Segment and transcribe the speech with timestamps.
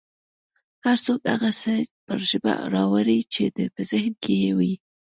[0.85, 1.73] هر څوک هغه څه
[2.05, 3.43] پر ژبه راوړي چې
[3.75, 4.73] په ذهن کې یې وي